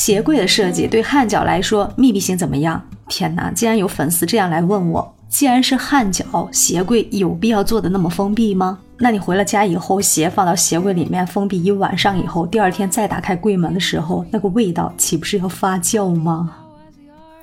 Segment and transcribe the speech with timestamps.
[0.00, 2.82] 鞋柜的设计对汗脚来说密闭性怎么样？
[3.06, 3.50] 天哪！
[3.50, 5.14] 竟然有粉丝这样来问我。
[5.28, 8.78] 既然是汗脚，鞋柜有必要做的那么封闭吗？
[8.96, 16.50] 那你回了家以后，鞋放到鞋柜里面封闭一晚上以后，第二天再打开柜门的时候，那个味道岂不是要发酵吗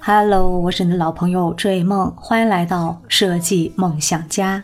[0.01, 4.63] ？Hello，我是你的老朋友追梦，欢迎来到设计梦想家。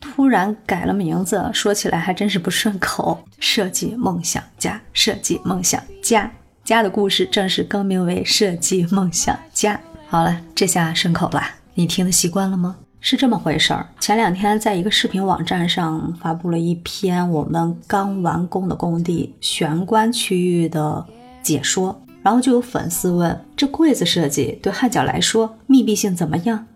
[0.00, 3.18] 突然改了名字，说起来还真是不顺口。
[3.40, 6.30] 设计梦想家，设计梦想家，
[6.64, 9.78] 家的故事正式更名为设计梦想家。
[10.08, 11.42] 好了，这下顺口了，
[11.74, 12.76] 你听的习惯了吗？
[13.00, 13.86] 是这么回事儿。
[14.00, 21.04] 前两天在一个视频网站上发布了一篇我们刚完工的工地玄关区域的
[21.42, 26.66] 解说，然后就有粉丝问：这柜子设计对焊脚来说密闭性怎么样？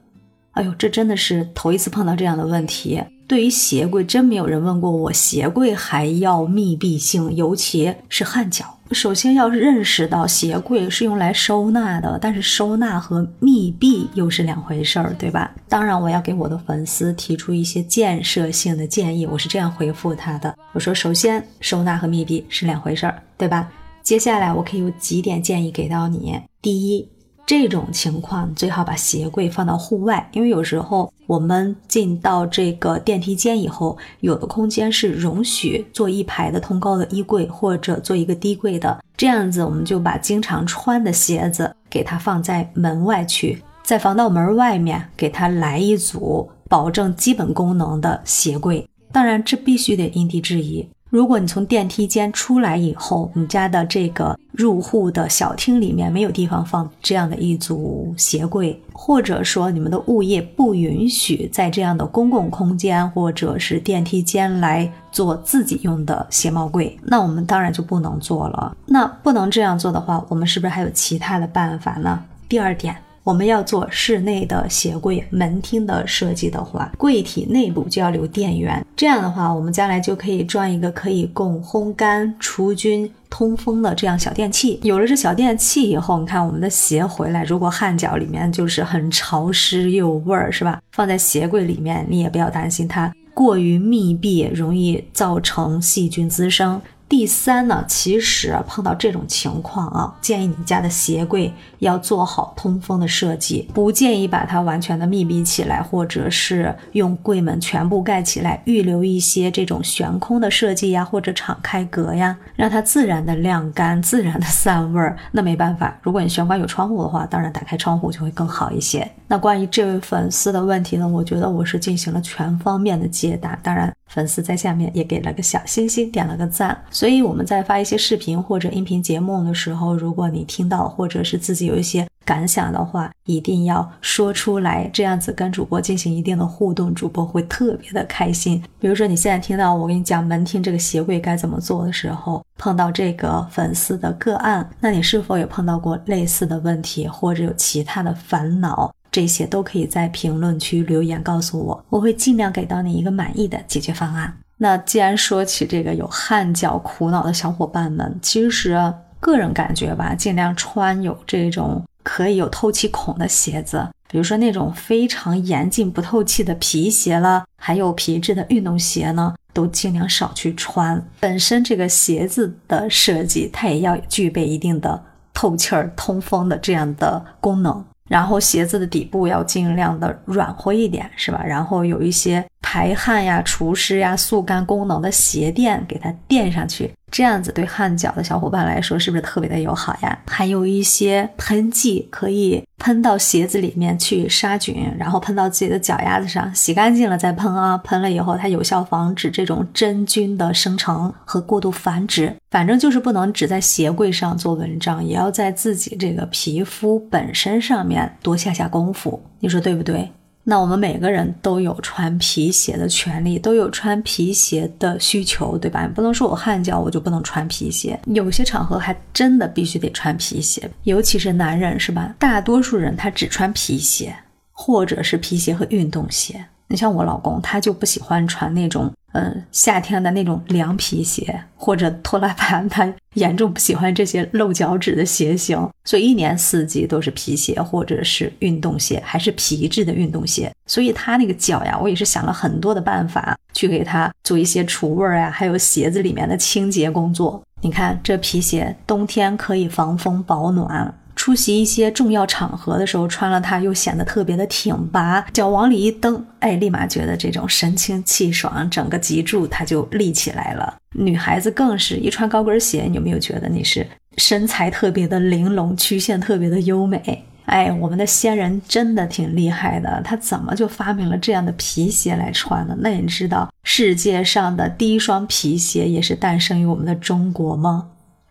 [0.58, 3.00] 哎呦，这真的是头一次碰到这样的问题。
[3.28, 8.64] 对于鞋柜，真没有人问过我，鞋柜还要密闭性，尤其是焊脚。
[8.90, 15.54] 首先要认识到鞋柜是用来收纳的，但是收纳和密闭又是两回事儿，对吧？
[15.68, 23.70] 当然，我要给我的粉丝提出一些建设性的建议，我是这样回复他的：我说，首先，收纳和密闭是两回事儿，对吧？
[24.02, 26.40] 接下来，我可以有几点建议给到你。
[26.60, 27.08] 第一。
[27.48, 39.02] 这种情况最好把鞋柜放到户外，因为有时候我们进到这个电梯间以后，有的空间是容许做一排的通高的衣柜，或者做一个低柜的。
[39.16, 48.86] 这样子，我们就把经常穿的鞋子给它放在门外去，在防盗门外面给它来一组保证基本功能的鞋柜。
[49.10, 50.86] 当然，这必须得因地制宜。
[51.10, 68.76] 如果你从电梯间出来以后，你家的这个入户的小厅里面没有地方放这样的一组鞋柜，或者说你们的物业不允许在这样的公共空间或者是电梯间来做自己用的鞋帽柜，那我们当然就不能做了。
[68.84, 72.22] 那不能这样做的话，我们是不是还有其他的办法呢？
[72.48, 72.94] 第二点。
[73.28, 78.82] 我们要做室内的鞋柜门厅的设计的话，柜体内部就要留电源。
[78.96, 84.80] 这样的话，我们将来就可以装一个可以供烘干、除菌、通风的这样小电器。
[84.82, 90.80] 有了这小电器以后，你看我们的鞋回来，如果汗脚里面就是很潮湿又有味儿，是吧？
[90.92, 96.80] 放在鞋柜里面，你也不要担心它过于密闭，容易造成细菌滋生。
[97.08, 115.16] 第三呢，其实碰到这种情况啊，建议你家的鞋柜要做好通风的设计，不建议把它完全的密闭起来，或者是用柜门全部盖起来，预留一些这种悬空的设计呀，或者敞开格呀，让它自然的晾干，自然的散味儿。
[115.32, 119.10] 那没办法，如果你玄关有窗户的话，当然打开窗户就会更好一些。
[119.26, 123.90] 那关于这位粉丝的问题呢，我觉得我是进行了全方面的解答，当然。
[124.08, 126.76] 粉丝在下面也给了个小心心，点了个赞。
[126.90, 138.62] 所以我们在发一些视频或者音频节目的时候，如果你听到或者是自己有一些感想的话，一定要说出来，这样子跟主播进行一定的互动，主播会特别的开心。
[138.78, 148.92] 比如说你现在听到我跟你讲门厅这个鞋柜该怎么做的时候，碰到这个粉丝的个案，那你是否也碰到过类似的问题，或者有其他的烦恼？
[149.10, 154.36] 这些都可以在评论区留言告诉我，我会尽量给到你一个满意的解决方案。
[154.58, 171.02] 那既然说起这个有汗脚苦恼的小伙伴们，其实个人感觉吧，尽量穿有这种可以有透气孔的鞋子，比如说那种非常严禁不透气的皮鞋了，还有皮质的运动鞋呢，都尽量少去穿。
[171.20, 175.00] 本身这个鞋子的设计，它也要具备一定的
[175.32, 177.84] 透气儿、通风的这样的功能。
[178.08, 181.42] 然后鞋子的底部要尽量的软和一点，是吧？
[181.44, 186.92] 然后有一些排汗呀、除湿呀、速干功能的鞋垫，给它垫上去。
[187.10, 190.18] 这样子对汗脚的小伙伴来说，是不是特别的友好呀？
[190.26, 197.78] 还有一些喷剂可以喷到鞋子里面去杀菌，然后喷到自己的脚丫子上，洗干净了再喷啊。
[197.78, 202.34] 喷了以后，它有效防止这种真菌的生成和过度繁殖。
[202.50, 209.22] 反正就是不能只在鞋柜上做文章，也要在自己这个皮肤本身上面多下下功夫。
[209.40, 210.10] 你说对不对？
[210.50, 215.84] 那我们每个人都有穿皮鞋的权利，都有穿皮鞋的需求，对吧？
[215.84, 222.14] 你不能说我汗脚我就不能穿皮鞋，有些场合还真的必须得穿皮鞋，尤其是男人，是吧？
[222.18, 224.16] 大多数人他只穿皮鞋，
[224.50, 226.42] 或者是皮鞋和运动鞋。
[226.66, 240.52] 你像我老公，他就不喜欢穿那种嗯，夏天的那种凉皮鞋，或者拖拉板，他严重不喜欢这些露脚趾的鞋型，所以一年四季都是皮鞋或者是运动鞋，还是皮质的运动鞋。
[240.66, 247.42] 所以他那个脚呀，我也是想了很多的办法去给他做一些除味儿啊，还有鞋子里面的清洁工作。
[247.62, 250.94] 你看这皮鞋，冬天可以防风保暖。
[251.18, 260.72] 出席一些重要场合的时候，穿了它又显得特别的挺拔，脚往里一蹬，哎，立马觉得这种神清气爽，整个脊柱它就立起来了。
[260.94, 263.84] 女孩子更是一穿高跟鞋，你有没有觉得你是
[264.16, 267.24] 身材特别的玲珑，曲线特别的优美？
[267.46, 272.76] 哎，我们的先人真的挺厉害的，他怎么就发明了这样的皮鞋来穿呢？
[272.78, 277.88] 那你知道世界上的第一双皮鞋也是诞生于我们的中国吗？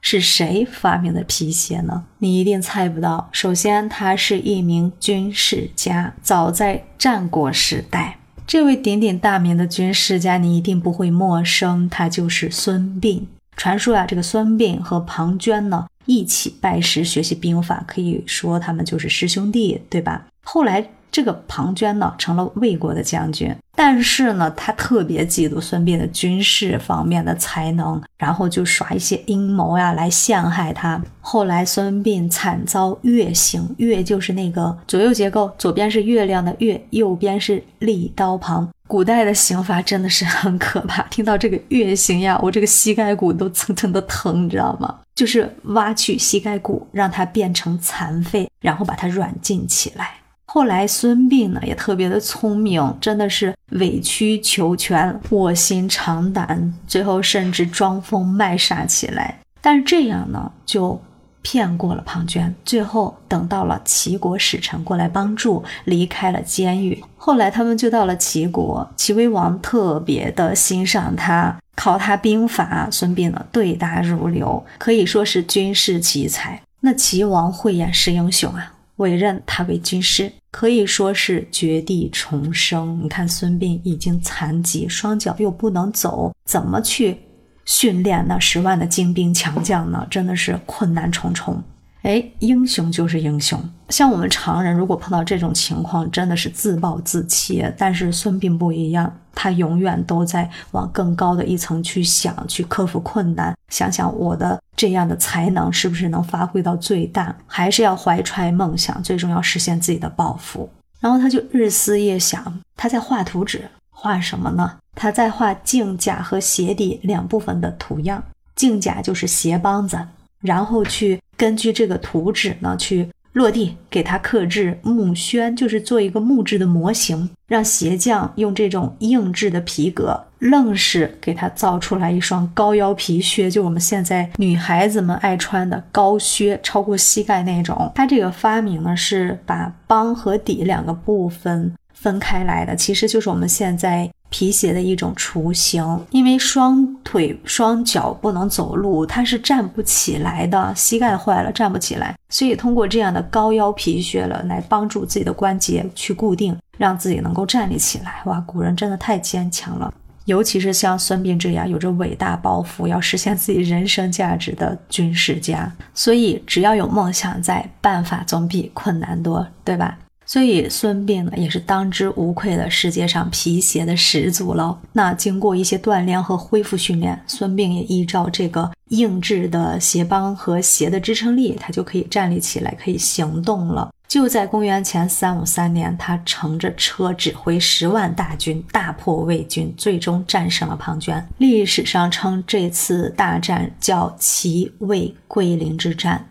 [0.10, 2.06] 是谁发明的皮鞋呢？
[2.20, 3.28] 你一定猜不到。
[3.34, 6.14] 首先，他是一名军事家。
[6.22, 8.18] 早在战国时代，
[8.48, 11.90] 这位鼎鼎大名的军事家，你一定不会陌生。
[11.90, 13.24] 他就是孙膑。
[13.58, 20.26] 传说啊，这个孙膑和庞涓呢一起拜师学习兵法，可以说他们就是师兄弟，对吧？
[20.42, 20.88] 后来。
[21.18, 31.02] 这个庞涓呢，成了魏国的将军，但是呢，他特别嫉妒孙膑的军事方面的才能，然后就耍一些阴谋呀，来陷害他。
[31.20, 38.70] 后来孙膑惨遭月刑，月就是那个左右结构，左边是月亮的月，右边是利刀旁。
[38.88, 45.00] 古代的刑罚真的是很可怕，听到这个月刑呀，我这个膝盖骨都蹭蹭的疼，你知道吗？
[45.16, 50.12] 就是挖去膝盖骨，让它变成残废，然后把它软禁起来。
[50.58, 59.38] 后来孙膑呢也特别的聪明，真的是委曲求全、卧薪尝胆，最后甚至装疯卖傻起来。
[59.62, 61.00] 但是这样呢就
[61.44, 62.52] 骗过了庞涓。
[62.66, 67.04] 最后等到了齐国使臣过来帮助，离开了监狱。
[67.18, 72.90] 后来他们就到了齐国，齐威王特别的欣赏他，考他兵法。
[72.90, 76.60] 孙膑呢对答如流，可以说是军事奇才。
[76.80, 78.74] 那齐王慧眼识英雄啊。
[78.98, 83.00] 委任他为军师，可以说是绝地重生。
[83.04, 87.18] 你看，孙膑已经残疾，双脚又不能走，怎么去
[87.66, 90.06] 训练那十万的精兵强将呢？
[90.10, 91.64] 真的是困难重重。
[92.08, 93.62] 哎，英雄就是英雄。
[93.90, 97.70] 像我们常人，如果碰到这种情况，真的是自暴自弃。
[97.78, 103.54] 但是孙膑不一样，他永远都在往更高的一层去想，去克服困难。
[103.68, 110.70] 想想我的这样的才能是不是能发挥到最大，还是要怀揣梦想，最终要实现自己的抱负。
[111.02, 114.78] 然后他就日思夜想，他在画图纸，画什么呢？
[114.96, 118.24] 他在画镜甲和鞋底两部分的图样。
[118.56, 120.00] 镜甲就是鞋帮子。
[120.42, 137.92] 然后去根据这个图纸呢，去落地给它刻制木宣，就是做一个木质的模型，让鞋匠用这种硬质的皮革，愣是给它造出来一双高腰皮靴，就我们现在女孩子们爱穿的高靴，超过膝盖那种。
[137.94, 144.10] 它这个发明呢，是把帮和底两个部分分开来的，其实就是我们现在。
[144.30, 158.22] 皮鞋的一种雏形，因为双腿双脚不能走路，它是站不起来的，膝盖坏了站不起来，所以通过这样的高腰皮靴了，来帮助自己的关节去固定，让自己能够站立起来。
[158.26, 159.94] 哇，古人真的太坚强了，
[160.26, 169.98] 尤其是像孙膑这样有着伟大抱负、要实现自己人生价值的军事家，所以只要有梦想在，办法总比困难多，对吧？
[170.28, 174.78] 所以孙膑呢，也是当之无愧的世界上皮鞋的始祖喽。
[174.92, 183.90] 那经过一些锻炼和恢复训练，孙膑也依照这个硬质的鞋帮和鞋的支撑力，他就可以站立起来，可以行动了。
[184.06, 191.22] 就在公元前三五三年，他乘着车指挥十万大军大破魏军，最终战胜了庞涓。
[191.38, 196.26] 历史上称这次大战叫齐魏桂林之战。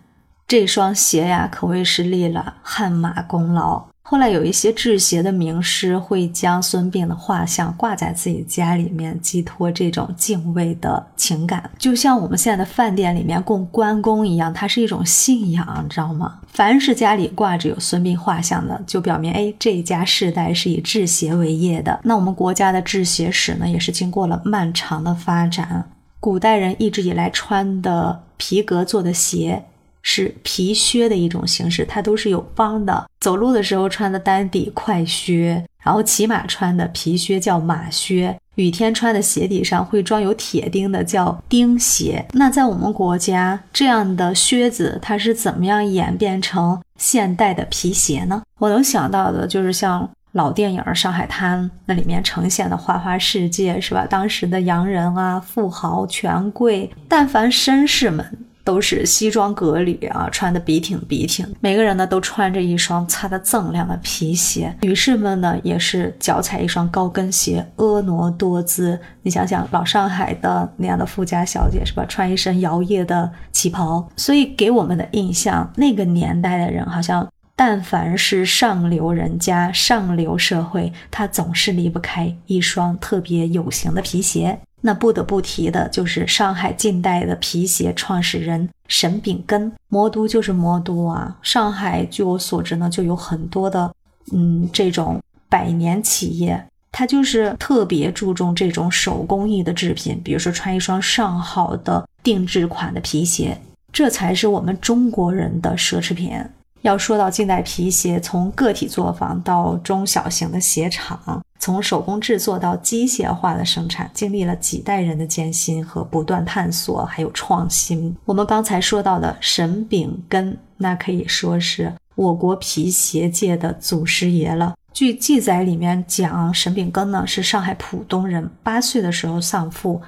[0.47, 3.83] 这双鞋呀，可谓是立了汗马功劳。
[4.01, 16.39] 后来有一些制鞋的名师会将孙膑的画像挂在自己家里面，寄托这种敬畏的情感，就像我们现在的饭店里面供关公一样，它是一种信仰，你知道吗？
[16.47, 21.99] 凡是家里挂着有孙膑画像的，就表明哎，这一家世代是以制鞋为业的。
[22.03, 25.89] 那我们国家的制鞋史呢，也是经过了漫长的发展。
[26.21, 29.65] 古代人一直以来穿的皮革做的鞋。
[30.09, 33.05] 是皮靴的一种形式，它都是有帮的。
[33.19, 42.25] 走路的时候穿的单底快靴，然后骑马穿的皮靴叫马靴，雨天穿的鞋底上会装有铁钉的叫钉鞋。
[42.31, 48.41] 那在我们国家，这样的靴子它是怎么样演变成现代的皮鞋呢？
[48.59, 50.09] 我能想到的就是像。
[50.33, 54.05] 老电影《上海滩》那里面呈现的花花世界，是吧？
[54.07, 58.23] 当时的洋人啊、富豪、权贵，但凡绅士们。
[58.67, 61.47] 都是西装革履啊，穿的笔挺笔挺。
[61.61, 68.99] 每个人呢都穿着一双擦得锃亮的皮鞋，女士们呢也是脚踩一双高跟鞋，婀娜多姿。
[69.21, 72.05] 你想想，老上海的那样的富家小姐是吧？
[72.09, 84.59] 穿一身摇曳的旗袍，所以给我们的印象，那个年代的人好像，但凡是上流人家、上流社会，他总是离不开一双特别有型的皮鞋。
[84.81, 91.35] 那不得不提的就是上海近代的皮鞋创始人沈秉根，魔都就是魔都啊！
[91.41, 93.91] 上海据我所知呢，就有很多的，
[94.31, 103.59] 嗯，这种百年企业，它就是特别注重这种手工艺的制品，比如说穿一双上好的定制款的皮鞋，
[103.91, 106.39] 这才是我们中国人的奢侈品。
[106.83, 118.15] 要说到近代皮鞋，从个体作坊到中小型的鞋厂，从手工制作到机械化的生产，经历了几代人的艰辛和不断探索，还有创新。
[118.25, 124.75] 我们刚才说到的沈秉根，那可以说是我国皮鞋界的祖师爷了。
[124.93, 130.01] 据记载里面讲，沈秉根呢是上海浦东人，八岁的时候丧父。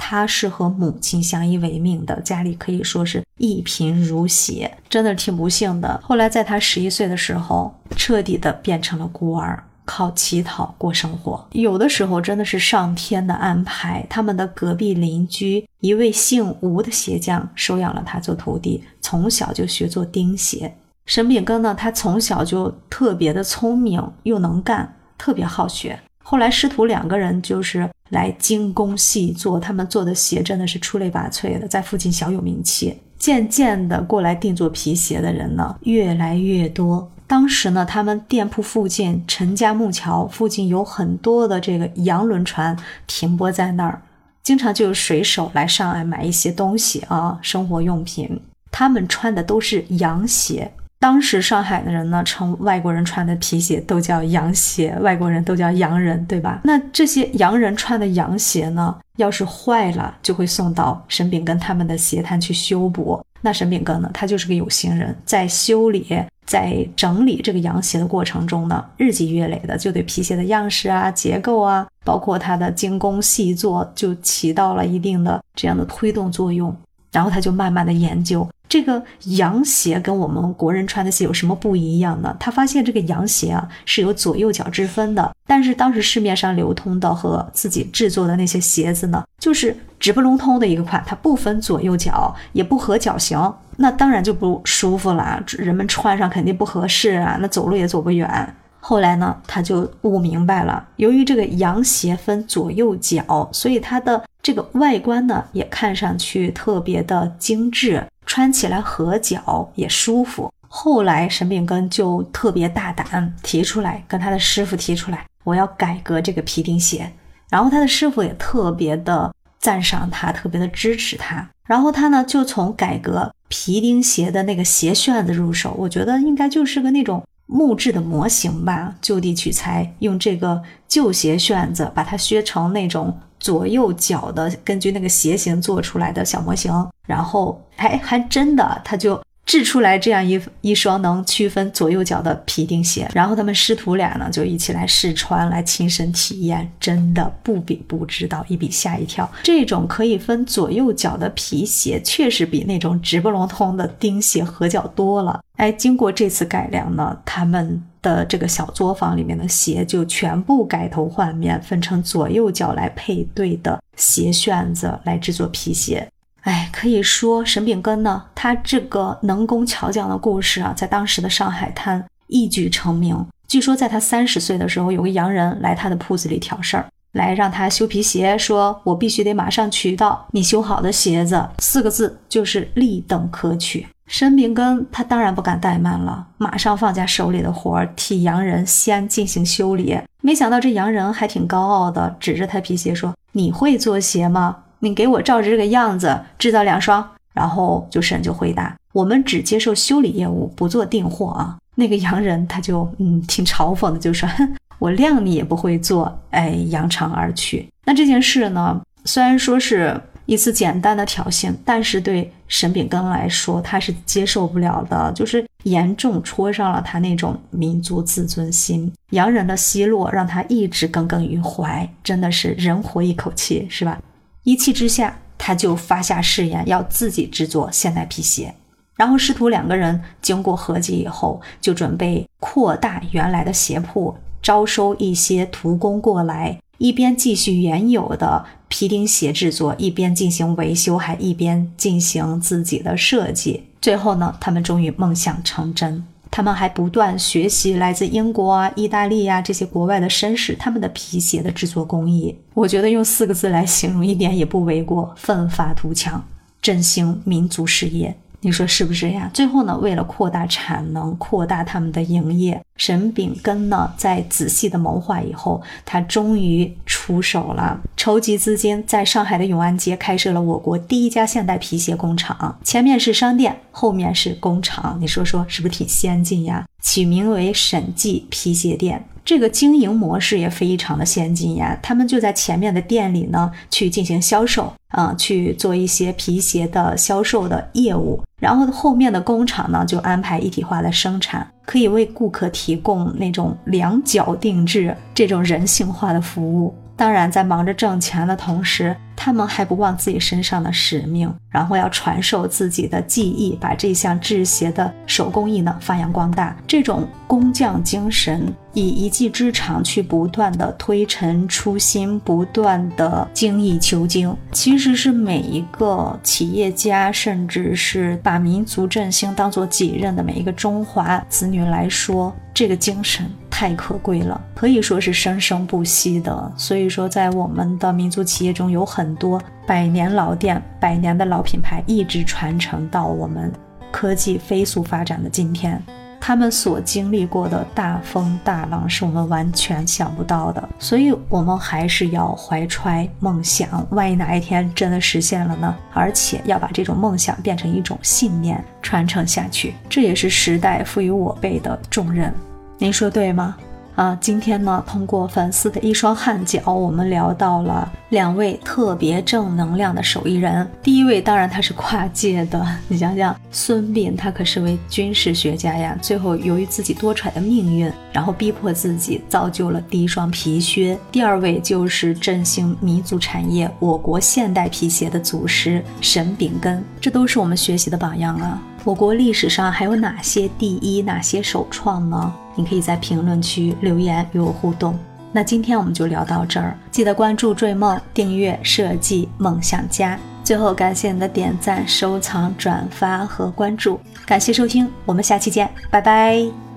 [0.00, 6.00] 他是和母亲相依为命的，家里可以说是一贫如洗，真的挺不幸的。
[6.04, 11.42] 后来在他十一岁的时候，彻底的变成了孤儿，靠乞讨过生活。
[11.52, 14.04] 有的时候真的是上天的安排。
[14.10, 20.74] 他们的隔壁邻居一位姓吴的鞋匠收养了他做徒弟，从小就学做钉鞋。
[21.06, 25.98] 沈秉根呢，他从小就特别的聪明，又能干，特别好学。
[26.22, 32.98] 后来师徒两个人就是来精工细作，他们做的鞋真的是出类拔萃的，在附近小有名气。
[33.18, 37.10] 渐渐的，过来定做皮鞋的人呢越来越多。
[37.28, 42.74] 当时呢，他们店铺附近陈家木桥附近有很多的这个洋轮船
[43.06, 44.00] 停泊在那儿，
[44.42, 48.40] 经常就有水手来上海买一些东西啊，生活用品。
[48.70, 50.72] 他们穿的都是洋鞋。
[51.00, 56.60] 当时上海的人呢，称外国人穿的皮鞋都叫洋鞋，外国人都叫洋人，对吧？
[56.64, 63.24] 那这些洋人穿的洋鞋呢，要是坏了，就会送到沈秉根他们的鞋摊去修补。
[63.40, 66.06] 那沈秉根呢，他就是个有心人，在修理、
[66.44, 76.74] 在整理这个洋鞋的过程中呢，日积月累的就对皮鞋的样式啊、结构啊，包括它的精工细作，就起到了一定的这样的推动作用。
[77.10, 78.46] 然后他就慢慢的研究。
[78.68, 79.02] 这个
[79.36, 82.36] 洋鞋跟我们国人穿的鞋有什么不一样呢？
[82.38, 98.54] 他发现这个洋鞋啊是有左右脚之分的，但是当时市面上流通的和自己制作的那些鞋子呢，就是直不隆通的一个款，它不分左右脚，也不合脚型，那当然就不舒服了，人们穿上肯定不合适啊，那走路也走不远。
[98.78, 108.04] 后来呢，他就悟明白了，由于这个羊鞋分左右脚，所以它的这个外观呢也看上去特别的精致。
[108.26, 110.52] 穿起来合脚也舒服。
[110.68, 117.10] 后来沈秉根就特别大胆，提出来跟他的师傅提出来，我要改革这个皮钉鞋。
[117.50, 121.48] 然后他的师傅也特别的赞赏他，特别的支持他。
[121.66, 133.18] 然后他呢就从改革皮钉鞋的那个鞋楦子入手，我觉得应该就是个那种木质的模型吧，就地取材，用这个旧鞋楦子把它削成那种。
[133.40, 136.72] 左右脚的根据那个鞋型做出来的小模型，
[137.06, 149.28] 然后还还真的他就制出来这样一一双能区分左右脚的皮钉鞋，然后他们师徒俩呢就一起来试穿，来亲身体验，真的不比不知道，一比吓一跳。
[149.42, 155.40] 这种可以分左右脚的皮鞋，确实比那种直不隆通的钉鞋合脚多了。
[155.56, 157.82] 哎，经过这次改良呢，他们。
[158.00, 166.08] 的这个小作坊里面的鞋就全部改头换面，分成左右脚来配对的鞋楦子来制作皮鞋。
[166.42, 173.26] 哎，可以说沈秉根呢，他这个能工巧匠的故事啊，在当时的上海滩一举成名。
[173.46, 183.86] 据说在他三十岁的时候，有个洋人来他的铺子里挑事儿，来让他修皮鞋，说我必须得马上取到你修好的鞋子，四个字就是立等可取。
[184.06, 189.98] 沈秉根他当然不敢怠慢了，马上放下手里的活儿，替洋人先进行修理。
[190.22, 194.56] 没想到这洋人还挺高傲的，指着他皮鞋说：“你会做鞋吗？
[194.80, 207.68] 你给我照着这个样子制造两双。”然后就沈就回答：“我们只接受修理业务，不做订货啊。”那个洋人他就嗯挺嘲讽的，就说：“哼， 我谅你也不会做。”哎，扬长而去。
[207.84, 210.00] 那这件事呢，虽然说是。
[210.28, 215.10] 一次简单的挑衅，但是对沈秉根来说，他是接受不了的。
[215.14, 218.92] 就是严重戳伤了他那种民族自尊心。
[219.12, 223.98] 洋人的奚落让他一直耿耿于怀，真的是人活一口气，是吧？
[224.48, 228.54] 一气之下，他就发下誓言，要自己制作现代皮鞋。
[228.96, 243.64] 然后师徒两个人经过合计以后，就准备扩大原来的鞋铺，招收一些徒工过来，一边继续原有的皮钉鞋制作，一边进行维修，还一边进行自己的设计。
[243.82, 246.02] 最后呢，他们终于梦想成真。
[246.30, 252.36] 他们还不断学习来自英国啊、意大利呀这些国外的绅士他们的皮鞋的制作工艺。
[252.54, 256.24] 我觉得用四个字来形容一点也不为过：奋发图强，
[256.62, 258.16] 振兴民族事业。
[258.40, 259.28] 你说是不是呀？
[259.34, 274.96] 最后呢，为了扩大产能，扩大他们的营业，沈炳根呢，在仔细的谋划以后，他终于出手了，筹集资金，在上海的永安街开设了我国第一家现代皮鞋工厂，前面是商店，后面是工厂。
[275.00, 276.64] 你说说，是不是挺先进呀？
[276.80, 279.04] 取名为沈记皮鞋店。
[279.28, 296.74] 这个经营模式也非常的先进呀，他们就在前面的店里呢去进行销售，啊，去做一些皮鞋的销售的业务，然后后面的工厂呢就安排一体化的生产，可以为顾客提供那种量脚定制这种人性化的服务。
[296.96, 306.56] 当然，在忙着挣钱的同时，他们还不忘自己身上的使命，然后要传授自己的技艺，把这项制鞋的手工艺呢发扬光大。
[306.68, 323.28] 这种工匠精神，以一技之长去不断的推陈出新，不断的精益求精，其实是每一个企业家，甚至是把民族振兴当做己任的每一个中华子女来说，这个精神。
[323.50, 326.52] 太可贵了，可以说是生生不息的。
[326.56, 333.50] 所以说，在我们的民族企业中，有很很多百年老店、百年的老品牌，一直传承到我们
[333.90, 335.82] 科技飞速发展的今天。
[336.20, 340.68] 他们所经历过的大风大浪，是我们完全想不到的。
[340.78, 345.74] 所以，我们还是要怀揣梦想，万一哪一天真的实现了呢？
[345.94, 349.72] 而且要把这种梦想变成一种信念，传承下去。
[349.88, 352.30] 这也是时代赋予我辈的重任。
[352.76, 353.56] 您说对吗？
[353.98, 360.64] 啊，今天呢，通过粉丝的一双汗脚，我们聊到了两位特别正能量的手艺人。
[360.80, 365.98] 第一位，当然他是跨界的，你想想，孙膑他可是位军事学家呀。
[366.00, 370.96] 最后由于自己多舛的命运，然后逼迫自己造就了第一双皮靴。
[371.10, 378.62] 第二位就是振兴民族产业、我国现代皮鞋的祖师沈炳根，这都是我们学习的榜样啊。
[378.84, 382.32] 我国历史上还有哪些第一、哪些首创呢？
[382.58, 384.98] 你可以在评论区留言与我互动。
[385.30, 390.18] 那今天我们就聊到这儿，记得关注“追梦”，订阅“设计梦想家”。
[390.42, 396.67] 最后，感谢你的点赞、收藏、转发和关注，感谢收听，我们下期见，拜拜。